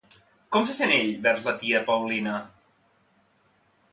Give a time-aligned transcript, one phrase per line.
[0.55, 2.33] Com se sent ell vers la tia Paulina?